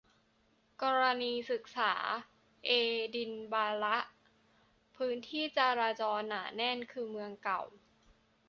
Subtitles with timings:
[0.83, 1.93] กรณีศึกษา
[2.65, 2.71] เอ
[3.15, 3.97] ดินบะระ
[4.97, 7.61] พื้นที่จราจรหนาแน่นคือเมืองเก่า